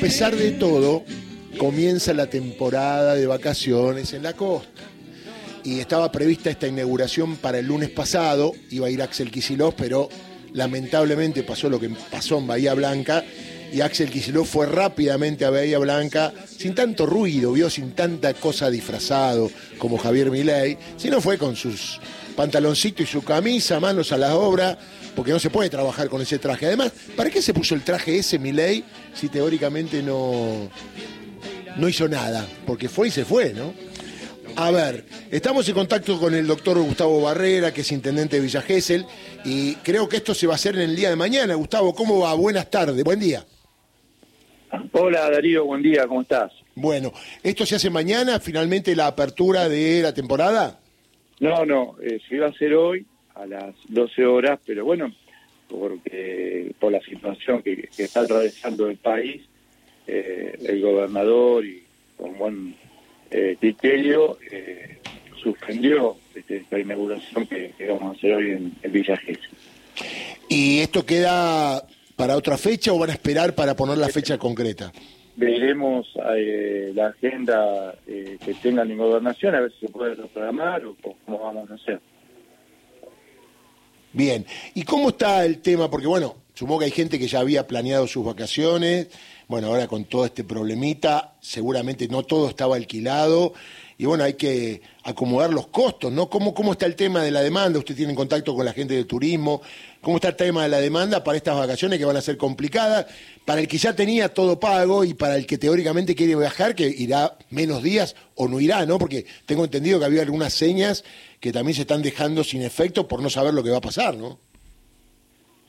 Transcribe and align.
pesar 0.00 0.34
de 0.34 0.52
todo, 0.52 1.04
comienza 1.58 2.14
la 2.14 2.26
temporada 2.26 3.14
de 3.14 3.26
vacaciones 3.26 4.14
en 4.14 4.22
la 4.22 4.32
costa. 4.32 4.80
Y 5.62 5.78
estaba 5.78 6.10
prevista 6.10 6.48
esta 6.48 6.66
inauguración 6.66 7.36
para 7.36 7.58
el 7.58 7.66
lunes 7.66 7.90
pasado, 7.90 8.52
iba 8.70 8.86
a 8.86 8.90
ir 8.90 9.02
Axel 9.02 9.30
Kicillof, 9.30 9.74
pero 9.76 10.08
lamentablemente 10.54 11.42
pasó 11.42 11.68
lo 11.68 11.78
que 11.78 11.90
pasó 12.10 12.38
en 12.38 12.46
Bahía 12.46 12.72
Blanca 12.72 13.22
y 13.72 13.80
Axel 13.80 14.10
Kicillof 14.10 14.48
fue 14.48 14.66
rápidamente 14.66 15.44
a 15.44 15.50
Bahía 15.50 15.78
Blanca 15.78 16.32
sin 16.46 16.74
tanto 16.74 17.06
ruido, 17.06 17.52
vio 17.52 17.70
sin 17.70 17.92
tanta 17.92 18.34
cosa 18.34 18.70
disfrazado 18.70 19.50
como 19.78 19.98
Javier 19.98 20.30
Milei, 20.30 20.76
sino 20.96 21.20
fue 21.20 21.38
con 21.38 21.56
sus 21.56 22.00
pantaloncitos 22.36 23.02
y 23.02 23.10
su 23.10 23.22
camisa, 23.22 23.80
manos 23.80 24.12
a 24.12 24.18
la 24.18 24.34
obra, 24.34 24.78
porque 25.14 25.32
no 25.32 25.38
se 25.38 25.50
puede 25.50 25.70
trabajar 25.70 26.08
con 26.08 26.22
ese 26.22 26.38
traje. 26.38 26.66
Además, 26.66 26.92
¿para 27.16 27.30
qué 27.30 27.42
se 27.42 27.54
puso 27.54 27.74
el 27.74 27.82
traje 27.82 28.18
ese 28.18 28.38
Milei 28.38 28.84
si 29.14 29.28
teóricamente 29.28 30.02
no, 30.02 30.68
no 31.76 31.88
hizo 31.88 32.08
nada? 32.08 32.46
Porque 32.66 32.88
fue 32.88 33.08
y 33.08 33.10
se 33.10 33.24
fue, 33.24 33.52
¿no? 33.52 33.72
A 34.56 34.70
ver, 34.72 35.06
estamos 35.30 35.68
en 35.68 35.74
contacto 35.74 36.18
con 36.18 36.34
el 36.34 36.46
doctor 36.46 36.78
Gustavo 36.78 37.20
Barrera, 37.22 37.72
que 37.72 37.82
es 37.82 37.92
intendente 37.92 38.36
de 38.36 38.42
Villa 38.42 38.62
Gesell, 38.62 39.06
y 39.44 39.74
creo 39.76 40.08
que 40.08 40.16
esto 40.16 40.34
se 40.34 40.46
va 40.46 40.54
a 40.54 40.56
hacer 40.56 40.74
en 40.74 40.82
el 40.82 40.96
día 40.96 41.08
de 41.08 41.16
mañana. 41.16 41.54
Gustavo, 41.54 41.94
¿cómo 41.94 42.18
va? 42.18 42.34
Buenas 42.34 42.68
tardes, 42.68 43.02
buen 43.04 43.20
día. 43.20 43.44
Hola 44.92 45.30
Darío, 45.30 45.64
buen 45.64 45.82
día, 45.82 46.06
¿cómo 46.06 46.22
estás? 46.22 46.52
Bueno, 46.74 47.12
¿esto 47.42 47.66
se 47.66 47.76
hace 47.76 47.90
mañana, 47.90 48.38
finalmente 48.40 48.94
la 48.94 49.08
apertura 49.08 49.68
de 49.68 50.02
la 50.02 50.14
temporada? 50.14 50.78
No, 51.40 51.64
no, 51.64 51.96
eh, 52.02 52.20
se 52.28 52.36
iba 52.36 52.46
a 52.46 52.50
hacer 52.50 52.74
hoy 52.74 53.04
a 53.34 53.46
las 53.46 53.74
12 53.88 54.24
horas, 54.26 54.60
pero 54.64 54.84
bueno, 54.84 55.12
porque 55.68 56.72
por 56.78 56.92
la 56.92 57.00
situación 57.00 57.62
que, 57.62 57.88
está 57.96 58.20
atravesando 58.20 58.88
el 58.88 58.96
país, 58.96 59.42
eh, 60.06 60.56
el 60.64 60.80
gobernador 60.80 61.64
y 61.64 61.82
con 62.16 62.38
buen 62.38 62.76
eh, 63.30 63.56
criterio 63.58 64.38
suspendió 65.42 66.16
este, 66.34 66.58
esta 66.58 66.78
inauguración 66.78 67.46
que, 67.46 67.72
vamos 67.88 68.14
a 68.14 68.18
hacer 68.18 68.34
hoy 68.34 68.50
en, 68.50 68.74
el 68.82 68.90
Villa 68.90 69.16
Gesell. 69.16 69.40
¿Y 70.48 70.80
esto 70.80 71.06
queda 71.06 71.86
para 72.20 72.36
otra 72.36 72.58
fecha 72.58 72.92
o 72.92 72.98
van 72.98 73.08
a 73.08 73.14
esperar 73.14 73.54
para 73.54 73.74
poner 73.74 73.96
la 73.96 74.10
fecha 74.10 74.36
concreta? 74.36 74.92
Veremos 75.36 76.06
eh, 76.36 76.92
la 76.94 77.06
agenda 77.06 77.94
eh, 78.06 78.36
que 78.44 78.52
tenga 78.52 78.84
la 78.84 78.94
gobernación, 78.94 79.54
a 79.54 79.60
ver 79.60 79.72
si 79.72 79.86
se 79.86 79.88
puede 79.90 80.16
reprogramar 80.16 80.84
o, 80.84 80.94
cómo 81.00 81.38
vamos 81.38 81.70
a 81.70 81.74
hacer. 81.74 81.98
Bien, 84.12 84.44
¿y 84.74 84.82
cómo 84.82 85.08
está 85.08 85.46
el 85.46 85.62
tema? 85.62 85.90
Porque 85.90 86.08
bueno, 86.08 86.36
supongo 86.60 86.80
que 86.80 86.84
hay 86.84 86.90
gente 86.90 87.18
que 87.18 87.26
ya 87.26 87.40
había 87.40 87.66
planeado 87.66 88.06
sus 88.06 88.22
vacaciones, 88.22 89.06
bueno, 89.48 89.68
ahora 89.68 89.88
con 89.88 90.04
todo 90.04 90.26
este 90.26 90.44
problemita, 90.44 91.32
seguramente 91.40 92.06
no 92.06 92.22
todo 92.22 92.50
estaba 92.50 92.76
alquilado 92.76 93.54
y 93.96 94.04
bueno, 94.04 94.24
hay 94.24 94.34
que 94.34 94.82
acomodar 95.02 95.54
los 95.54 95.68
costos, 95.68 96.12
¿no? 96.12 96.28
¿Cómo, 96.28 96.52
¿Cómo 96.52 96.72
está 96.72 96.84
el 96.84 96.96
tema 96.96 97.22
de 97.22 97.30
la 97.30 97.40
demanda? 97.40 97.78
Usted 97.78 97.96
tiene 97.96 98.14
contacto 98.14 98.54
con 98.54 98.66
la 98.66 98.74
gente 98.74 98.92
de 98.92 99.06
turismo. 99.06 99.62
¿Cómo 100.02 100.18
está 100.18 100.28
el 100.28 100.36
tema 100.36 100.64
de 100.64 100.68
la 100.68 100.80
demanda 100.80 101.24
para 101.24 101.38
estas 101.38 101.56
vacaciones 101.56 101.98
que 101.98 102.04
van 102.04 102.16
a 102.18 102.20
ser 102.20 102.36
complicadas? 102.36 103.06
Para 103.46 103.62
el 103.62 103.66
que 103.68 103.78
ya 103.78 103.96
tenía 103.96 104.28
todo 104.28 104.60
pago 104.60 105.02
y 105.02 105.14
para 105.14 105.36
el 105.36 105.46
que 105.46 105.56
teóricamente 105.56 106.14
quiere 106.14 106.36
viajar, 106.36 106.74
que 106.74 106.86
irá 106.86 107.38
menos 107.48 107.82
días 107.82 108.16
o 108.34 108.48
no 108.48 108.60
irá, 108.60 108.84
¿no? 108.84 108.98
Porque 108.98 109.24
tengo 109.46 109.64
entendido 109.64 109.98
que 109.98 110.04
había 110.04 110.20
algunas 110.20 110.52
señas 110.52 111.04
que 111.40 111.52
también 111.52 111.74
se 111.74 111.82
están 111.82 112.02
dejando 112.02 112.44
sin 112.44 112.60
efecto 112.60 113.08
por 113.08 113.22
no 113.22 113.30
saber 113.30 113.54
lo 113.54 113.62
que 113.62 113.70
va 113.70 113.78
a 113.78 113.82
pasar, 113.82 114.14
¿no? 114.14 114.49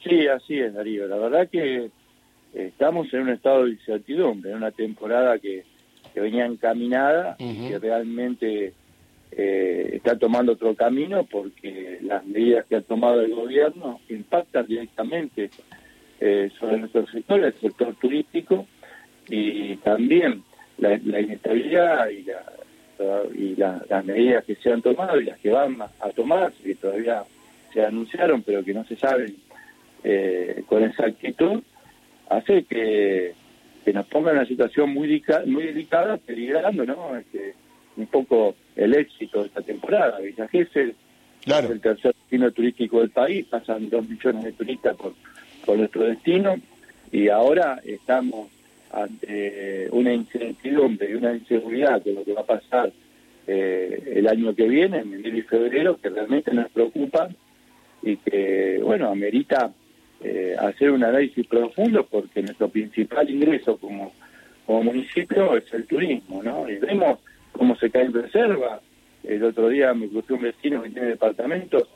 Sí, 0.03 0.27
así 0.27 0.59
es, 0.59 0.73
Darío. 0.73 1.07
La 1.07 1.17
verdad 1.17 1.49
que 1.49 1.89
estamos 2.53 3.13
en 3.13 3.21
un 3.21 3.29
estado 3.29 3.65
de 3.65 3.71
incertidumbre, 3.71 4.51
en 4.51 4.57
una 4.57 4.71
temporada 4.71 5.37
que 5.39 5.63
que 6.13 6.19
venía 6.19 6.45
encaminada 6.45 7.35
y 7.39 7.69
que 7.69 7.79
realmente 7.79 8.73
eh, 9.31 9.89
está 9.93 10.17
tomando 10.17 10.53
otro 10.53 10.75
camino 10.75 11.23
porque 11.23 11.99
las 12.01 12.25
medidas 12.25 12.65
que 12.65 12.77
ha 12.77 12.81
tomado 12.81 13.21
el 13.21 13.33
gobierno 13.33 13.99
impactan 14.09 14.65
directamente 14.67 15.49
eh, 16.19 16.51
sobre 16.59 16.79
nuestro 16.79 17.07
sector, 17.07 17.43
el 17.43 17.53
sector 17.53 17.95
turístico, 17.95 18.67
y 19.29 19.77
también 19.77 20.43
la, 20.77 20.95
inestabilidad 20.95 22.09
y, 22.09 22.25
y 23.37 23.55
las 23.55 24.05
medidas 24.05 24.43
que 24.43 24.55
se 24.55 24.71
han 24.71 24.81
tomado 24.81 25.21
y 25.21 25.25
las 25.25 25.39
que 25.39 25.51
van 25.51 25.77
a, 25.81 26.09
tomar, 26.09 26.51
que 26.51 26.75
todavía 26.75 27.23
se 27.71 27.85
anunciaron 27.85 28.41
pero 28.41 28.63
que 28.63 28.73
no 28.73 28.83
se 28.83 28.97
saben 28.97 29.33
eh, 30.03 30.63
con 30.67 30.83
exactitud, 30.83 31.61
hace 32.29 32.63
que 32.63 33.35
que 33.83 33.93
nos 33.93 34.05
ponga 34.07 34.31
en 34.31 34.37
una 34.37 34.47
situación 34.47 34.93
muy, 34.93 35.23
muy 35.45 35.63
delicada, 35.63 36.17
peligrando 36.17 36.85
¿no? 36.85 37.17
Este, 37.17 37.55
un 37.97 38.07
poco 38.07 38.55
el 38.75 38.93
éxito 38.93 39.41
de 39.41 39.47
esta 39.47 39.61
temporada. 39.61 40.19
Villa 40.19 40.47
Gesell 40.47 40.95
es 41.45 41.69
el 41.69 41.81
tercer 41.81 42.13
destino 42.13 42.51
turístico 42.51 42.99
del 42.99 43.09
país, 43.09 43.45
pasan 43.47 43.89
dos 43.89 44.07
millones 44.07 44.43
de 44.43 44.51
turistas 44.53 44.95
por, 44.95 45.13
por 45.65 45.77
nuestro 45.77 46.03
destino 46.03 46.55
y 47.11 47.27
ahora 47.29 47.81
estamos 47.83 48.49
ante 48.91 49.87
una 49.91 50.13
incertidumbre 50.13 51.09
y 51.09 51.13
una 51.15 51.33
inseguridad 51.33 52.01
de 52.03 52.13
lo 52.13 52.23
que 52.23 52.33
va 52.33 52.41
a 52.41 52.45
pasar 52.45 52.91
eh, 53.47 54.13
el 54.15 54.27
año 54.27 54.53
que 54.53 54.67
viene, 54.67 54.99
en 54.99 55.13
enero 55.13 55.37
y 55.37 55.41
febrero, 55.41 55.97
que 55.97 56.09
realmente 56.09 56.53
nos 56.53 56.69
preocupa 56.69 57.29
y 58.03 58.17
que, 58.17 58.79
bueno, 58.83 59.09
amerita 59.09 59.71
eh, 60.23 60.55
hacer 60.59 60.91
un 60.91 61.03
análisis 61.03 61.45
profundo 61.47 62.05
porque 62.09 62.41
nuestro 62.41 62.69
principal 62.69 63.29
ingreso 63.29 63.77
como, 63.77 64.13
como 64.65 64.83
municipio 64.83 65.55
es 65.57 65.71
el 65.73 65.85
turismo, 65.85 66.43
¿no? 66.43 66.69
Y 66.69 66.75
vemos 66.75 67.19
cómo 67.51 67.75
se 67.75 67.89
cae 67.89 68.05
en 68.05 68.13
reserva. 68.13 68.79
El 69.23 69.43
otro 69.43 69.69
día 69.69 69.93
me 69.93 70.07
crucé 70.07 70.33
un 70.33 70.41
vecino 70.41 70.81
que 70.81 70.89
tiene 70.89 71.07
departamentos 71.09 71.87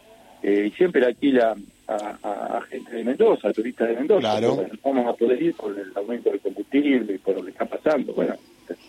eh, 0.43 0.67
y 0.67 0.71
siempre 0.71 1.05
alquila 1.05 1.55
a, 1.87 2.57
a, 2.57 2.61
gente 2.61 2.95
de 2.95 3.03
Mendoza, 3.03 3.49
a 3.49 3.53
turistas 3.53 3.89
de 3.89 3.95
Mendoza. 3.95 4.39
Claro. 4.39 4.65
vamos 4.83 5.07
a 5.07 5.13
poder 5.13 5.41
ir 5.41 5.55
por 5.55 5.77
el 5.77 5.91
aumento 5.95 6.29
del 6.29 6.39
combustible 6.39 7.13
y 7.13 7.17
por 7.17 7.35
lo 7.35 7.43
que 7.43 7.51
está 7.51 7.65
pasando. 7.65 8.13
Bueno, 8.13 8.35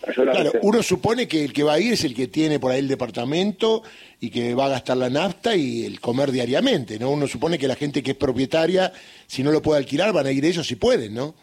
Claro, 0.01 0.51
uno 0.61 0.83
supone 0.83 1.27
que 1.27 1.43
el 1.43 1.53
que 1.53 1.63
va 1.63 1.73
a 1.73 1.79
ir 1.79 1.93
es 1.93 2.03
el 2.03 2.13
que 2.13 2.27
tiene 2.27 2.59
por 2.59 2.71
ahí 2.71 2.79
el 2.79 2.87
departamento 2.87 3.83
y 4.19 4.29
que 4.29 4.53
va 4.53 4.65
a 4.65 4.69
gastar 4.69 4.97
la 4.97 5.09
nafta 5.09 5.55
y 5.55 5.85
el 5.85 5.99
comer 5.99 6.31
diariamente, 6.31 6.99
¿no? 6.99 7.11
Uno 7.11 7.27
supone 7.27 7.57
que 7.57 7.67
la 7.67 7.75
gente 7.75 8.03
que 8.03 8.11
es 8.11 8.17
propietaria, 8.17 8.91
si 9.25 9.43
no 9.43 9.51
lo 9.51 9.61
puede 9.61 9.79
alquilar, 9.79 10.13
van 10.13 10.27
a 10.27 10.31
ir 10.31 10.45
ellos 10.45 10.67
si 10.67 10.75
pueden, 10.75 11.13
¿no? 11.13 11.33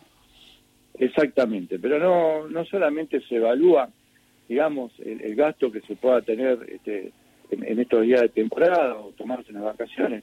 Exactamente, 0.98 1.78
pero 1.78 1.98
no, 1.98 2.48
no 2.48 2.65
solamente 2.65 3.20
se 3.28 3.37
evalúa, 3.37 3.88
digamos, 4.48 4.92
el, 5.04 5.34
gasto 5.34 5.71
que 5.72 5.81
se 5.81 5.97
pueda 5.97 6.22
tener 6.22 6.59
este, 6.69 7.12
en, 7.50 7.81
estos 7.81 8.03
días 8.03 8.22
de 8.22 8.28
temporada 8.28 8.97
o 8.97 9.10
tomarse 9.10 9.53
las 9.53 9.65
vacaciones. 9.65 10.22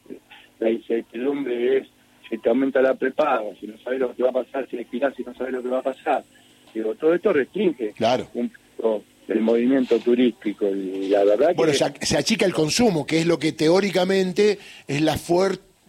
La 0.60 0.70
incertidumbre 0.70 1.78
es 1.78 1.88
si 2.30 2.38
te 2.38 2.48
aumenta 2.48 2.82
la 2.82 2.94
prepaga, 2.94 3.54
si 3.60 3.68
no 3.68 3.78
sabes 3.80 4.00
lo 4.00 4.16
que 4.16 4.24
va 4.24 4.30
a 4.30 4.44
pasar, 4.44 4.70
si 4.70 4.78
alquilas, 4.78 5.14
si 5.16 5.24
no 5.24 5.34
sabes 5.34 5.52
lo 5.52 5.62
que 5.62 5.70
va 5.70 5.80
a 5.80 5.84
pasar 5.84 6.24
Digo, 6.74 6.96
todo 6.96 7.14
esto 7.14 7.34
restringe 7.34 7.94
claro. 7.94 8.28
un 8.34 8.52
el 9.32 9.42
movimiento 9.42 10.00
turístico 10.00 10.68
y 10.68 11.08
la 11.08 11.24
verdad 11.24 11.54
bueno, 11.56 11.74
se, 11.74 12.18
achica 12.18 12.46
el 12.46 12.54
consumo, 12.54 13.06
que 13.06 13.20
es 13.20 13.26
lo 13.26 13.40
que 13.40 13.54
teóricamente 13.54 14.60
es 14.88 15.02
la 15.02 15.18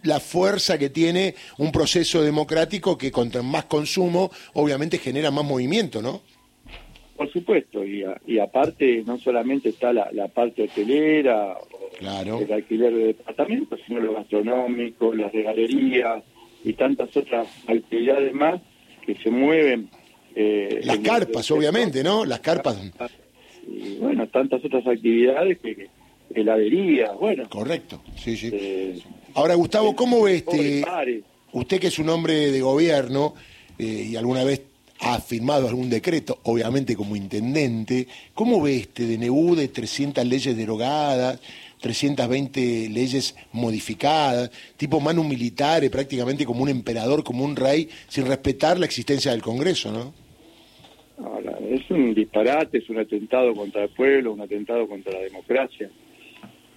la 0.03 0.19
fuerza 0.19 0.77
que 0.77 0.89
tiene 0.89 1.35
un 1.57 1.71
proceso 1.71 2.21
democrático 2.21 2.97
que 2.97 3.11
contra 3.11 3.41
más 3.41 3.65
consumo 3.65 4.31
obviamente 4.53 4.97
genera 4.97 5.31
más 5.31 5.45
movimiento, 5.45 6.01
¿no? 6.01 6.21
Por 7.15 7.31
supuesto, 7.31 7.85
y, 7.85 8.03
y 8.25 8.39
aparte 8.39 9.03
no 9.05 9.17
solamente 9.17 9.69
está 9.69 9.93
la, 9.93 10.27
parte 10.27 10.63
hotelera, 10.63 11.55
claro. 11.97 12.39
el 12.39 12.51
alquiler 12.51 12.93
de 12.93 13.05
departamentos, 13.07 13.79
sino 13.85 13.99
lo 13.99 14.13
gastronómico, 14.13 15.13
las 15.13 15.31
regalerías 15.31 16.23
y 16.65 16.73
tantas 16.73 17.15
otras 17.15 17.47
actividades 17.67 18.33
más 18.33 18.59
que 19.05 19.15
se 19.15 19.29
mueven 19.29 19.89
eh, 20.35 20.81
Las 20.83 20.99
carpas, 20.99 21.49
obviamente, 21.51 22.03
¿no? 22.03 22.25
Las 22.25 22.39
carpas. 22.39 22.77
Y 23.67 23.95
bueno, 23.95 24.27
tantas 24.27 24.63
otras 24.63 24.85
actividades 24.85 25.59
que, 25.59 25.89
heladería, 26.33 27.11
bueno. 27.13 27.47
Correcto, 27.49 28.01
sí, 28.15 28.35
sí. 28.35 28.49
Eh, 28.51 28.99
Ahora, 29.35 29.55
Gustavo, 29.55 29.95
¿cómo 29.95 30.21
ve 30.23 30.37
este? 30.37 30.85
Usted 31.53 31.79
que 31.79 31.87
es 31.87 31.99
un 31.99 32.09
hombre 32.09 32.51
de 32.51 32.61
gobierno 32.61 33.35
eh, 33.77 34.07
y 34.11 34.15
alguna 34.15 34.43
vez 34.43 34.61
ha 34.99 35.19
firmado 35.19 35.67
algún 35.67 35.89
decreto, 35.89 36.39
obviamente 36.43 36.95
como 36.95 37.15
intendente, 37.15 38.07
¿cómo 38.33 38.61
ve 38.61 38.77
este 38.77 39.05
DNU 39.05 39.55
de 39.55 39.67
300 39.67 40.25
leyes 40.25 40.55
derogadas, 40.55 41.39
320 41.81 42.89
leyes 42.89 43.35
modificadas, 43.51 44.49
tipo 44.77 44.99
manu 44.99 45.23
militare, 45.23 45.89
prácticamente 45.89 46.45
como 46.45 46.63
un 46.63 46.69
emperador, 46.69 47.23
como 47.23 47.43
un 47.43 47.55
rey, 47.55 47.89
sin 48.07 48.25
respetar 48.25 48.79
la 48.79 48.85
existencia 48.85 49.31
del 49.31 49.41
Congreso, 49.41 49.91
¿no? 49.91 50.13
Es 51.75 51.89
un 51.91 52.13
disparate, 52.13 52.77
es 52.77 52.89
un 52.89 52.99
atentado 52.99 53.53
contra 53.53 53.83
el 53.83 53.89
pueblo, 53.89 54.33
un 54.33 54.41
atentado 54.41 54.87
contra 54.87 55.13
la 55.13 55.19
democracia. 55.19 55.89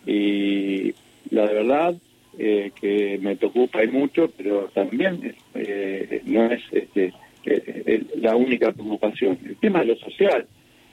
Y 0.07 0.95
la 1.31 1.45
verdad 1.47 1.97
eh, 2.39 2.71
que 2.81 3.19
me 3.21 3.37
preocupa 3.37 3.83
y 3.83 3.89
mucho, 3.89 4.31
pero 4.37 4.69
también 4.75 5.35
eh, 5.55 6.23
no 6.25 6.51
es 6.51 6.63
este, 6.71 7.13
eh, 7.45 8.05
la 8.17 8.37
única 8.37 8.73
preocupación. 8.73 9.39
El 9.45 9.57
tema 9.57 9.81
de 9.81 9.87
lo 9.87 9.97
social, 9.97 10.47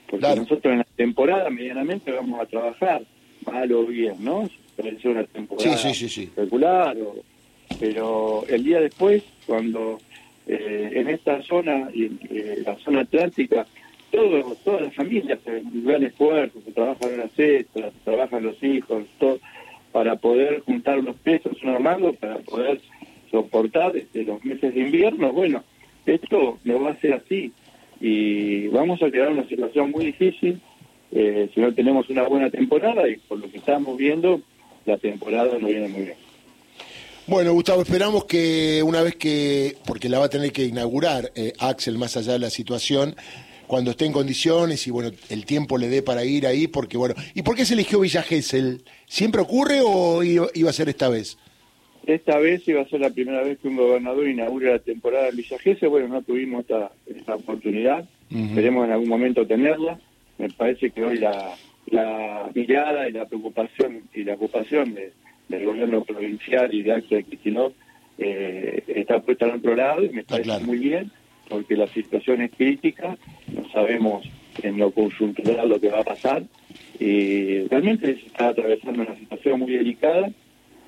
porque 0.08 0.26
nosotros 0.36 0.72
en 0.72 0.78
la 0.78 0.86
temporada 0.96 1.50
medianamente 1.50 2.12
vamos 2.12 2.40
a 2.40 2.46
trabajar, 2.46 3.02
mal 3.46 3.72
o 3.72 3.86
bien, 3.86 4.16
¿no? 4.20 4.48
Puede 4.76 4.98
ser 5.00 5.12
una 5.12 5.24
temporada 5.24 5.76
regular, 6.36 6.96
pero 7.78 8.44
el 8.48 8.64
día 8.64 8.80
después, 8.80 9.22
cuando 9.46 9.98
eh, 10.46 10.90
en 10.92 11.08
esta 11.08 11.42
zona, 11.42 11.88
y 11.92 12.04
en 12.04 12.64
la 12.64 12.76
zona 12.76 13.00
atlántica, 13.00 13.66
todo, 14.14 14.56
todas 14.64 14.82
las 14.82 14.94
familias 14.94 15.38
se 15.44 15.62
gran 15.72 16.04
esfuerzo, 16.04 16.60
se 16.64 16.72
trabajan 16.72 17.18
las 17.18 17.32
cestas, 17.32 17.92
se 17.92 18.04
trabajan 18.04 18.44
los 18.44 18.62
hijos, 18.62 19.04
todo, 19.18 19.38
para 19.92 20.16
poder 20.16 20.60
juntar 20.60 20.98
los 21.02 21.16
pesos 21.16 21.56
normales, 21.62 22.16
para 22.18 22.38
poder 22.38 22.80
soportar 23.30 23.96
este, 23.96 24.24
los 24.24 24.44
meses 24.44 24.74
de 24.74 24.80
invierno. 24.80 25.32
Bueno, 25.32 25.64
esto 26.06 26.58
no 26.64 26.80
va 26.80 26.90
a 26.90 27.00
ser 27.00 27.14
así 27.14 27.52
y 28.00 28.68
vamos 28.68 29.00
a 29.02 29.06
en 29.06 29.32
una 29.32 29.48
situación 29.48 29.90
muy 29.90 30.06
difícil 30.06 30.60
eh, 31.12 31.48
si 31.54 31.60
no 31.60 31.72
tenemos 31.72 32.10
una 32.10 32.24
buena 32.24 32.50
temporada 32.50 33.08
y 33.08 33.16
por 33.16 33.38
lo 33.38 33.48
que 33.50 33.58
estamos 33.58 33.96
viendo, 33.96 34.40
la 34.84 34.96
temporada 34.98 35.58
no 35.60 35.68
viene 35.68 35.88
muy 35.88 36.02
bien. 36.02 36.16
Bueno, 37.26 37.52
Gustavo, 37.54 37.82
esperamos 37.82 38.24
que 38.24 38.82
una 38.82 39.00
vez 39.00 39.16
que, 39.16 39.76
porque 39.86 40.08
la 40.08 40.18
va 40.18 40.26
a 40.26 40.28
tener 40.28 40.52
que 40.52 40.64
inaugurar 40.64 41.32
eh, 41.36 41.52
Axel 41.58 41.96
más 41.96 42.16
allá 42.16 42.32
de 42.32 42.40
la 42.40 42.50
situación, 42.50 43.16
cuando 43.66 43.90
esté 43.90 44.06
en 44.06 44.12
condiciones 44.12 44.86
y 44.86 44.90
bueno, 44.90 45.10
el 45.30 45.46
tiempo 45.46 45.78
le 45.78 45.88
dé 45.88 46.02
para 46.02 46.24
ir 46.24 46.46
ahí, 46.46 46.66
porque 46.66 46.96
bueno, 46.96 47.14
¿y 47.34 47.42
por 47.42 47.56
qué 47.56 47.64
se 47.64 47.74
eligió 47.74 48.00
Villa 48.00 48.22
Gesell? 48.22 48.82
¿Siempre 49.06 49.40
ocurre 49.40 49.80
o 49.84 50.22
iba 50.22 50.70
a 50.70 50.72
ser 50.72 50.88
esta 50.88 51.08
vez? 51.08 51.38
Esta 52.06 52.38
vez 52.38 52.66
iba 52.68 52.82
a 52.82 52.88
ser 52.88 53.00
la 53.00 53.10
primera 53.10 53.42
vez 53.42 53.58
que 53.58 53.68
un 53.68 53.76
gobernador 53.76 54.28
inaugure 54.28 54.72
la 54.72 54.78
temporada 54.78 55.28
en 55.28 55.36
Villa 55.36 55.58
Gesell, 55.58 55.88
bueno, 55.88 56.08
no 56.08 56.22
tuvimos 56.22 56.62
esta, 56.62 56.92
esta 57.06 57.36
oportunidad, 57.36 58.06
esperemos 58.30 58.84
en 58.86 58.92
algún 58.92 59.08
momento 59.08 59.46
tenerla, 59.46 59.98
me 60.38 60.50
parece 60.50 60.90
que 60.90 61.02
hoy 61.02 61.18
la, 61.18 61.54
la 61.86 62.50
mirada 62.54 63.08
y 63.08 63.12
la 63.12 63.26
preocupación 63.26 64.02
y 64.14 64.24
la 64.24 64.34
ocupación 64.34 64.94
del 65.48 65.64
gobierno 65.64 66.04
provincial 66.04 66.74
y 66.74 66.82
de 66.82 66.92
Axel 66.92 67.24
Kicillof 67.24 67.72
eh, 68.18 68.82
está 68.86 69.20
puesta 69.20 69.46
al 69.46 69.56
otro 69.56 69.74
lado 69.74 70.04
y 70.04 70.10
me 70.10 70.24
parece 70.24 70.60
muy 70.60 70.78
bien 70.78 71.10
porque 71.48 71.76
la 71.76 71.86
situación 71.88 72.42
es 72.42 72.52
crítica, 72.52 73.16
no 73.54 73.68
sabemos 73.70 74.26
en 74.62 74.78
lo 74.78 74.90
conjuntural 74.90 75.68
lo 75.68 75.80
que 75.80 75.88
va 75.88 76.00
a 76.00 76.04
pasar 76.04 76.44
y 76.98 77.66
realmente 77.68 78.14
se 78.14 78.26
está 78.26 78.48
atravesando 78.48 79.02
una 79.02 79.16
situación 79.16 79.60
muy 79.60 79.72
delicada. 79.72 80.30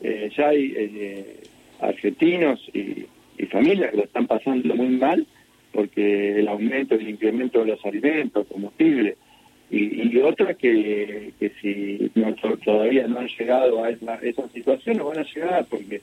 Eh, 0.03 0.31
ya 0.37 0.49
hay 0.49 0.73
eh, 0.77 1.41
argentinos 1.81 2.61
y, 2.73 3.07
familias 3.51 3.91
que 3.91 3.99
lo 3.99 4.05
están 4.05 4.27
pasando 4.27 4.75
muy 4.75 4.89
mal 4.89 5.27
porque 5.73 6.41
el 6.41 6.49
aumento, 6.49 6.95
el 6.95 7.09
incremento 7.09 7.61
de 7.61 7.67
los 7.67 7.85
alimentos, 7.85 8.47
combustible, 8.47 9.17
y, 9.71 10.09
y 10.09 10.19
otras 10.19 10.57
que, 10.57 11.33
que 11.39 11.53
si 11.61 12.11
no, 12.15 12.35
todavía 12.65 13.07
no 13.07 13.21
han 13.21 13.29
llegado 13.29 13.85
a 13.85 13.91
esa, 13.91 14.17
esa 14.17 14.49
situación, 14.49 14.97
no 14.97 15.07
van 15.07 15.19
a 15.19 15.23
llegar 15.35 15.67
porque 15.69 16.01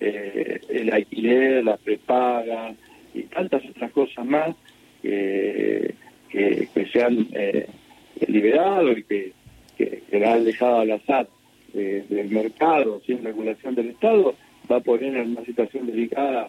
eh, 0.00 0.60
el 0.68 0.92
alquiler, 0.92 1.64
la 1.64 1.76
prepaga, 1.76 2.74
y 3.14 3.22
tantas 3.22 3.64
otras 3.64 3.90
cosas 3.92 4.24
más 4.24 4.54
que, 5.02 5.94
que, 6.30 6.68
se 6.92 7.02
han 7.02 7.28
eh, 7.32 7.66
liberado 8.26 8.92
y 8.92 9.04
que, 9.04 9.32
que, 9.76 10.24
han 10.24 10.44
dejado 10.44 10.80
al 10.80 10.90
azar 10.92 11.28
del 11.72 12.30
mercado 12.30 13.02
sin 13.04 13.22
regulación 13.22 13.74
del 13.74 13.90
Estado, 13.90 14.34
va 14.70 14.76
a 14.76 14.80
poner 14.80 15.14
en 15.14 15.32
una 15.32 15.44
situación 15.44 15.86
delicada 15.86 16.48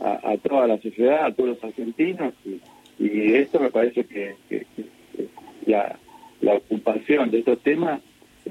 a, 0.00 0.36
toda 0.38 0.66
la 0.66 0.80
sociedad, 0.80 1.26
a 1.26 1.32
todos 1.32 1.50
los 1.50 1.64
argentinos, 1.64 2.34
y, 2.44 3.34
esto 3.34 3.60
me 3.60 3.70
parece 3.70 4.04
que, 4.04 4.34
la, 5.66 5.98
la, 6.40 6.54
ocupación 6.54 7.30
de 7.30 7.38
estos 7.40 7.58
temas 7.60 8.00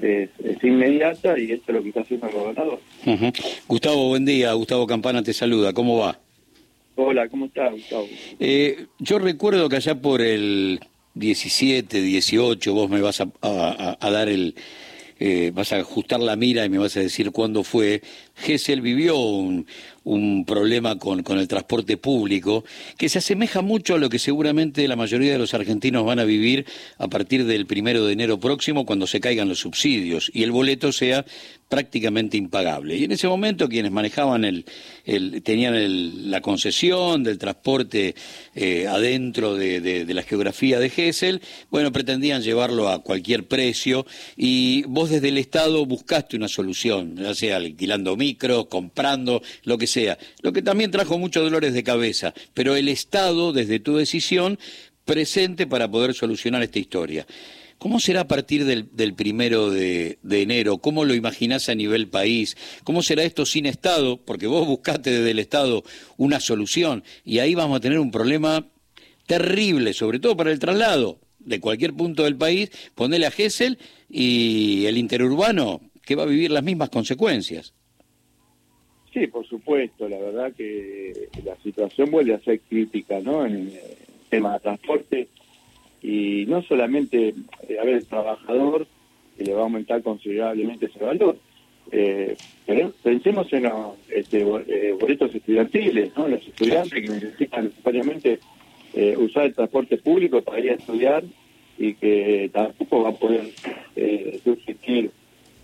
es, 0.00 0.30
inmediata 0.62 1.38
y 1.38 1.52
esto 1.52 1.64
es 1.68 1.74
lo 1.76 1.82
que 1.82 1.88
está 1.88 2.00
haciendo 2.00 2.26
el 2.28 2.34
gobernador. 2.34 2.80
Gustavo, 3.68 4.08
buen 4.08 4.24
día. 4.24 4.52
Gustavo 4.52 4.86
Campana 4.86 5.22
te 5.22 5.32
saluda. 5.32 5.72
¿Cómo 5.72 5.98
va? 5.98 6.18
Hola, 6.96 7.28
¿cómo 7.28 7.46
estás, 7.46 7.72
Gustavo? 7.72 8.06
Eh, 8.38 8.86
yo 8.98 9.18
recuerdo 9.18 9.68
que 9.68 9.76
allá 9.76 10.00
por 10.00 10.20
el 10.20 10.80
17, 11.14 12.00
18, 12.00 12.72
vos 12.72 12.88
me 12.88 13.00
vas 13.00 13.20
a, 13.20 13.98
dar 14.00 14.28
el... 14.28 14.54
Eh, 15.20 15.52
vas 15.54 15.72
a 15.72 15.76
ajustar 15.76 16.20
la 16.20 16.34
mira 16.34 16.64
y 16.64 16.68
me 16.68 16.78
vas 16.78 16.96
a 16.96 17.00
decir 17.00 17.30
cuándo 17.30 17.62
fue. 17.62 18.02
Gessel 18.34 18.80
vivió 18.80 19.16
un, 19.16 19.66
un 20.04 20.44
problema 20.44 20.98
con, 20.98 21.22
con, 21.22 21.38
el 21.38 21.48
transporte 21.48 21.96
público 21.96 22.64
que 22.96 23.08
se 23.08 23.18
asemeja 23.18 23.62
mucho 23.62 23.94
a 23.94 23.98
lo 23.98 24.10
que 24.10 24.18
seguramente 24.18 24.86
la 24.86 24.96
mayoría 24.96 25.32
de 25.32 25.38
los 25.38 25.54
argentinos 25.54 26.04
van 26.04 26.18
a 26.18 26.24
vivir 26.24 26.66
a 26.98 27.08
partir 27.08 27.44
del 27.46 27.66
primero 27.66 28.04
de 28.06 28.12
enero 28.12 28.38
próximo 28.38 28.84
cuando 28.84 29.06
se 29.06 29.20
caigan 29.20 29.48
los 29.48 29.60
subsidios 29.60 30.30
y 30.34 30.42
el 30.42 30.52
boleto 30.52 30.92
sea 30.92 31.24
prácticamente 31.68 32.36
impagable. 32.36 32.96
Y 32.96 33.04
en 33.04 33.12
ese 33.12 33.26
momento 33.26 33.68
quienes 33.68 33.90
manejaban 33.90 34.44
el, 34.44 34.64
el 35.04 35.42
tenían 35.42 35.74
el, 35.74 36.30
la 36.30 36.40
concesión 36.40 37.24
del 37.24 37.38
transporte 37.38 38.14
eh, 38.54 38.86
adentro 38.86 39.56
de, 39.56 39.80
de, 39.80 40.14
la 40.14 40.22
geografía 40.22 40.78
de 40.78 40.90
Gessel, 40.90 41.40
bueno, 41.70 41.90
pretendían 41.90 42.42
llevarlo 42.42 42.88
a 42.88 43.02
cualquier 43.02 43.48
precio 43.48 44.06
y 44.36 44.84
vos 44.84 45.10
desde 45.10 45.30
el 45.30 45.38
Estado 45.38 45.84
buscaste 45.86 46.36
una 46.36 46.48
solución, 46.48 47.16
ya 47.16 47.34
sea 47.34 47.56
alquilando 47.56 48.16
micro, 48.16 48.68
comprando, 48.68 49.42
lo 49.64 49.78
que 49.78 49.86
sea, 49.86 49.93
lo 50.42 50.52
que 50.52 50.62
también 50.62 50.90
trajo 50.90 51.18
muchos 51.18 51.42
dolores 51.42 51.74
de 51.74 51.82
cabeza, 51.82 52.34
pero 52.54 52.76
el 52.76 52.88
Estado, 52.88 53.52
desde 53.52 53.80
tu 53.80 53.96
decisión, 53.96 54.58
presente 55.04 55.66
para 55.66 55.90
poder 55.90 56.14
solucionar 56.14 56.62
esta 56.62 56.78
historia. 56.78 57.26
¿Cómo 57.78 58.00
será 58.00 58.22
a 58.22 58.28
partir 58.28 58.64
del, 58.64 59.14
primero 59.14 59.70
de, 59.70 60.18
enero? 60.22 60.78
¿Cómo 60.78 61.04
lo 61.04 61.14
imaginás 61.14 61.68
a 61.68 61.74
nivel 61.74 62.08
país? 62.08 62.56
¿Cómo 62.82 63.02
será 63.02 63.24
esto 63.24 63.44
sin 63.44 63.66
Estado? 63.66 64.16
Porque 64.16 64.46
vos 64.46 64.66
buscaste 64.66 65.10
desde 65.10 65.30
el 65.32 65.38
Estado 65.38 65.84
una 66.16 66.40
solución 66.40 67.04
y 67.24 67.40
ahí 67.40 67.54
vamos 67.54 67.76
a 67.76 67.80
tener 67.80 67.98
un 67.98 68.10
problema 68.10 68.66
terrible, 69.26 69.92
sobre 69.92 70.18
todo 70.18 70.36
para 70.36 70.52
el 70.52 70.58
traslado 70.58 71.20
de 71.38 71.60
cualquier 71.60 71.92
punto 71.92 72.24
del 72.24 72.36
país, 72.36 72.70
ponerle 72.94 73.26
a 73.26 73.30
Gessel 73.30 73.78
y 74.08 74.86
el 74.86 74.96
interurbano 74.96 75.82
que 76.02 76.14
va 76.14 76.22
a 76.22 76.26
vivir 76.26 76.50
las 76.50 76.62
mismas 76.62 76.88
consecuencias. 76.88 77.74
Sí, 79.14 79.28
por 79.28 79.46
supuesto, 79.46 80.08
la 80.08 80.18
verdad 80.18 80.52
que 80.52 81.28
la 81.44 81.54
situación 81.62 82.10
vuelve 82.10 82.34
a 82.34 82.40
ser 82.40 82.58
crítica, 82.68 83.20
¿no? 83.20 83.46
En 83.46 83.54
el 83.54 83.80
tema 84.28 84.54
de 84.54 84.60
transporte 84.60 85.28
y 86.02 86.44
no 86.48 86.62
solamente, 86.62 87.32
eh, 87.68 87.78
a 87.80 87.84
ver, 87.84 87.94
el 87.94 88.06
trabajador 88.06 88.88
que 89.38 89.44
le 89.44 89.54
va 89.54 89.60
a 89.60 89.64
aumentar 89.64 90.02
considerablemente 90.02 90.86
ese 90.86 90.98
valor, 90.98 91.38
eh, 91.92 92.36
pensemos 93.04 93.52
en 93.52 93.62
los 93.62 93.94
este, 94.08 94.40
eh, 94.40 94.96
boletos 94.98 95.32
estudiantiles, 95.32 96.10
¿no? 96.16 96.26
Los 96.26 96.44
estudiantes 96.44 97.00
que 97.00 97.08
necesitan 97.08 97.66
necesariamente 97.66 98.40
usar 99.16 99.46
el 99.46 99.54
transporte 99.54 99.96
público 99.96 100.42
para 100.42 100.60
ir 100.60 100.70
a 100.70 100.74
estudiar 100.74 101.24
y 101.78 101.94
que 101.94 102.50
tampoco 102.52 103.02
va 103.02 103.10
a 103.10 103.12
poder 103.12 103.50
eh, 103.96 104.40
subsistir 104.44 105.10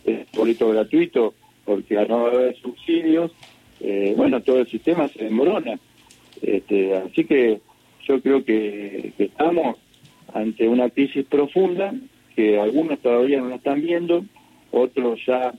el 0.05 0.27
boleto 0.35 0.69
gratuito 0.71 1.35
porque 1.65 1.99
al 1.99 2.09
no 2.09 2.27
haber 2.27 2.57
subsidios, 2.57 3.33
eh, 3.81 4.15
bueno, 4.17 4.43
todo 4.43 4.61
el 4.61 4.67
sistema 4.67 5.09
se 5.09 5.25
desmorona. 5.25 5.79
Este, 6.43 6.95
así 6.97 7.25
que 7.25 7.61
yo 8.07 8.21
creo 8.21 8.45
que, 8.45 9.13
estamos 9.19 9.77
ante 10.33 10.69
una 10.69 10.91
crisis 10.91 11.27
profunda 11.27 11.93
que 12.37 12.59
algunos 12.59 13.01
todavía 13.01 13.41
no 13.41 13.49
la 13.49 13.57
están 13.57 13.81
viendo, 13.81 14.25
otros 14.71 15.21
ya 15.27 15.53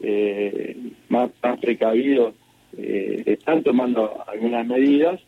eh, 0.00 0.76
más, 1.08 1.30
precavidos 1.60 2.34
eh, 2.76 3.22
están 3.26 3.62
tomando 3.62 4.24
algunas 4.26 4.66
medidas, 4.66 5.20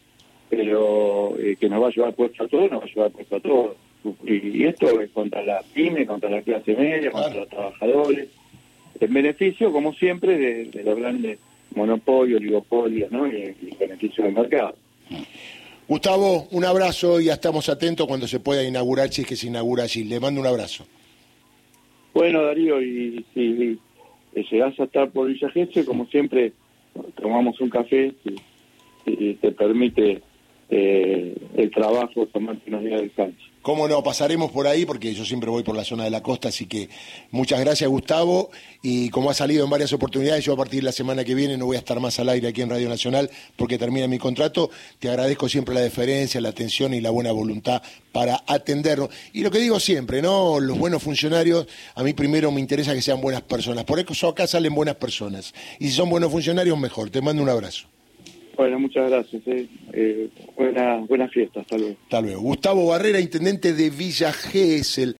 pero 0.50 1.34
que 1.60 1.68
nos 1.68 1.82
va 1.82 1.88
a 1.88 1.90
llevar 1.90 2.14
puesto 2.14 2.44
a 2.44 2.48
todos, 2.48 2.70
nos 2.70 2.80
va 2.80 2.84
a 2.84 2.88
llevar 2.88 3.10
puesto 3.12 3.36
a 3.36 3.40
todos. 3.40 3.76
Y, 4.24 4.64
esto 4.64 5.00
es 5.00 5.10
contra 5.10 5.42
la 5.42 5.60
pyme, 5.74 6.06
contra 6.06 6.30
la 6.30 6.40
clase 6.42 6.74
media, 6.74 7.10
contra 7.10 7.34
los 7.34 7.48
trabajadores 7.48 8.28
en 9.00 9.12
beneficio, 9.12 9.72
como 9.72 9.92
siempre, 9.94 10.38
de, 10.38 10.82
los 10.82 10.98
grandes 10.98 11.38
monopolios, 11.74 12.40
oligopolios 12.40 13.10
¿no? 13.10 13.26
y, 13.26 13.54
y 13.60 13.76
beneficio 13.78 14.24
del 14.24 14.34
mercado. 14.34 14.74
Gustavo, 15.88 16.48
un 16.50 16.64
abrazo 16.66 17.18
y 17.18 17.26
ya 17.26 17.32
estamos 17.32 17.68
atentos 17.70 18.06
cuando 18.06 18.26
se 18.28 18.40
pueda 18.40 18.62
inaugurar, 18.62 19.08
si 19.10 19.22
es 19.22 19.26
que 19.26 19.36
se 19.36 19.46
inaugura 19.46 19.84
allí. 19.84 20.04
Le 20.04 20.20
mando 20.20 20.40
un 20.40 20.46
abrazo. 20.46 20.84
Bueno, 22.12 22.42
Darío, 22.42 22.82
y 22.82 23.24
si 23.32 23.78
llegás 24.50 24.78
a 24.78 24.84
estar 24.84 25.10
por 25.10 25.28
Villa 25.28 25.48
Gesell, 25.50 25.84
como 25.84 26.06
siempre, 26.06 26.52
tomamos 27.14 27.60
un 27.60 27.70
café 27.70 28.12
y, 29.06 29.34
te 29.34 29.52
permite 29.52 30.20
eh, 30.68 31.34
el 31.56 31.70
trabajo, 31.70 32.26
tomarte 32.26 32.68
unos 32.68 32.84
días 32.84 33.00
de 33.00 33.02
descanso. 33.04 33.46
Cómo 33.68 33.86
no, 33.86 34.02
pasaremos 34.02 34.50
por 34.50 34.66
ahí 34.66 34.86
porque 34.86 35.12
yo 35.12 35.26
siempre 35.26 35.50
voy 35.50 35.62
por 35.62 35.76
la 35.76 35.84
zona 35.84 36.04
de 36.04 36.08
la 36.08 36.22
costa, 36.22 36.48
así 36.48 36.64
que 36.64 36.88
muchas 37.30 37.60
gracias 37.60 37.90
Gustavo 37.90 38.50
y 38.80 39.10
como 39.10 39.28
ha 39.28 39.34
salido 39.34 39.62
en 39.62 39.68
varias 39.68 39.92
oportunidades, 39.92 40.42
yo 40.42 40.54
a 40.54 40.56
partir 40.56 40.80
de 40.80 40.86
la 40.86 40.92
semana 40.92 41.22
que 41.22 41.34
viene 41.34 41.58
no 41.58 41.66
voy 41.66 41.76
a 41.76 41.80
estar 41.80 42.00
más 42.00 42.18
al 42.18 42.30
aire 42.30 42.48
aquí 42.48 42.62
en 42.62 42.70
Radio 42.70 42.88
Nacional 42.88 43.30
porque 43.56 43.76
termina 43.76 44.08
mi 44.08 44.18
contrato, 44.18 44.70
te 44.98 45.10
agradezco 45.10 45.50
siempre 45.50 45.74
la 45.74 45.82
deferencia, 45.82 46.40
la 46.40 46.48
atención 46.48 46.94
y 46.94 47.02
la 47.02 47.10
buena 47.10 47.30
voluntad 47.30 47.82
para 48.10 48.42
atendernos. 48.46 49.10
Y 49.34 49.42
lo 49.42 49.50
que 49.50 49.58
digo 49.58 49.78
siempre, 49.78 50.22
¿no? 50.22 50.60
Los 50.60 50.78
buenos 50.78 51.02
funcionarios, 51.02 51.66
a 51.94 52.02
mí 52.02 52.14
primero 52.14 52.50
me 52.50 52.62
interesa 52.62 52.94
que 52.94 53.02
sean 53.02 53.20
buenas 53.20 53.42
personas, 53.42 53.84
por 53.84 54.00
eso 54.00 54.28
acá 54.28 54.46
salen 54.46 54.74
buenas 54.74 54.94
personas. 54.94 55.52
Y 55.78 55.88
si 55.88 55.92
son 55.92 56.08
buenos 56.08 56.32
funcionarios, 56.32 56.78
mejor. 56.78 57.10
Te 57.10 57.20
mando 57.20 57.42
un 57.42 57.50
abrazo. 57.50 57.97
Bueno, 58.58 58.80
muchas 58.80 59.08
gracias. 59.08 59.40
Eh. 59.46 59.68
Eh, 59.92 60.30
buena, 60.56 60.96
buena 61.08 61.28
fiesta. 61.28 61.60
Hasta 61.60 61.78
luego. 61.78 61.94
Hasta 62.02 62.20
luego. 62.20 62.40
Gustavo 62.40 62.86
Barrera, 62.88 63.20
intendente 63.20 63.72
de 63.72 63.88
Villa 63.88 64.32
Gesell. 64.32 65.16